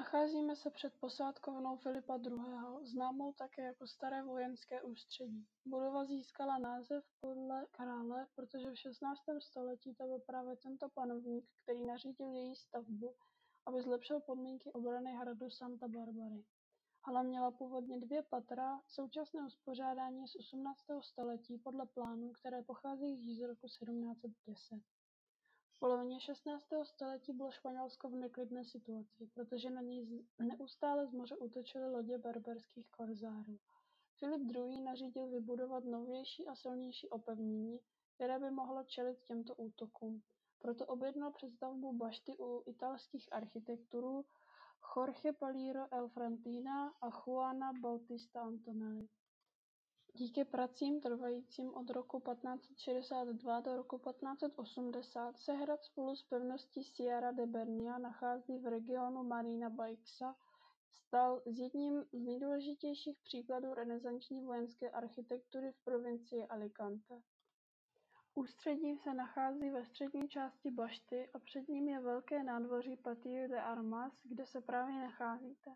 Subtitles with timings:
[0.00, 2.32] Nacházíme se před posádkovnou Filipa II.,
[2.82, 5.46] známou také jako Staré vojenské ústředí.
[5.64, 11.86] Budova získala název podle krále, protože v šestnáctém století to byl právě tento panovník, který
[11.86, 13.14] nařídil její stavbu,
[13.66, 16.44] aby zlepšil podmínky obrany hradu Santa Barbary.
[17.04, 20.78] Hala měla původně dvě patra, současné uspořádání z 18.
[21.00, 24.99] století podle plánů, které pocházejí již z roku 1710.
[25.80, 26.64] Polovině 16.
[26.82, 32.90] století bylo Španělsko v neklidné situaci, protože na něj neustále z moře útočily lodě berberských
[32.90, 33.58] korzárů.
[34.18, 34.80] Filip II.
[34.80, 37.80] nařídil vybudovat novější a silnější opevnění,
[38.14, 40.22] které by mohlo čelit těmto útokům.
[40.58, 44.24] Proto objednal přestavbu bašty u italských architekturů
[44.96, 49.08] Jorge Paliro Elfrantina a Juana Bautista Antonelli.
[50.14, 57.32] Díky pracím trvajícím od roku 1562 do roku 1580 se hrad spolu s pevností Sierra
[57.32, 60.36] de Bernia nachází v regionu Marina Baixa
[60.90, 67.22] stal jedním z nejdůležitějších příkladů renesanční vojenské architektury v provincii Alicante.
[68.34, 73.60] Ústředí se nachází ve střední části bašty a před ním je velké nádvoří Patio de
[73.62, 75.70] Armas, kde se právě nacházíte.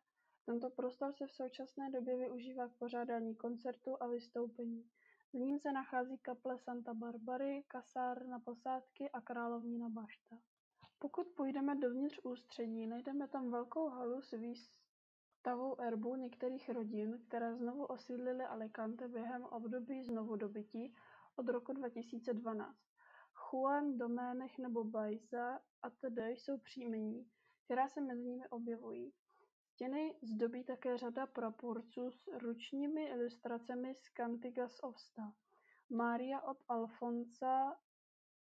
[0.47, 4.91] Tento prostor se v současné době využívá k pořádání koncertů a vystoupení.
[5.33, 10.39] V ním se nachází kaple Santa Barbary, kasárna posádky a královnina bašta.
[10.99, 17.85] Pokud půjdeme dovnitř ústředí, najdeme tam velkou halu s výstavou erbů některých rodin, které znovu
[17.85, 20.95] osídlily Alicante během období znovudobytí
[21.37, 22.79] od roku 2012.
[23.35, 26.19] Juan, Doménech nebo Bajza atd.
[26.27, 27.31] jsou příjmení,
[27.65, 29.13] která se mezi nimi objevují.
[29.75, 35.35] Stěny zdobí také řada praporců s ručními ilustracemi z Cantigas of Sta,
[35.91, 37.81] Mária od Alfonsa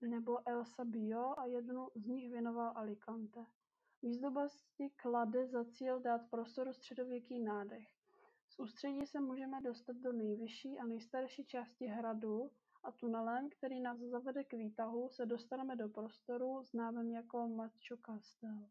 [0.01, 3.47] nebo Elsa Bio a jednu z nich věnoval Alicante.
[4.03, 7.89] Výzdoba si klade za cíl dát prostoru středověký nádech.
[8.49, 12.51] Z ústředí se můžeme dostat do nejvyšší a nejstarší části hradu
[12.83, 18.69] a tunelem, který nás zavede k výtahu, se dostaneme do prostoru známém jako Macho Castle.